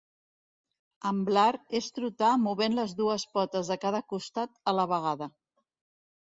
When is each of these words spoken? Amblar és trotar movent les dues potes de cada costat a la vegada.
Amblar 1.09 1.43
és 1.81 1.89
trotar 1.99 2.31
movent 2.47 2.79
les 2.81 2.97
dues 3.03 3.27
potes 3.37 3.71
de 3.75 3.79
cada 3.87 4.03
costat 4.17 4.59
a 4.73 4.77
la 4.81 4.91
vegada. 4.97 5.33